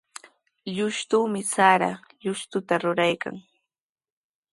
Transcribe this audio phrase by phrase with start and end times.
[0.75, 1.91] Llushumi sara
[2.21, 3.35] llushtuta ruraykan.